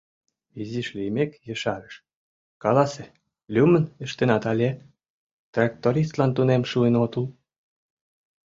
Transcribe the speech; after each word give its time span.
Изиш 0.61 0.87
лиймек 0.95 1.31
ешарыш:— 1.53 1.95
Каласе, 2.63 3.05
лӱмын 3.53 3.85
ыштенат 4.05 4.43
але... 4.51 4.69
трактористлан 5.53 6.31
тунем 6.35 6.63
шуын 6.71 6.95
отыл? 7.03 7.25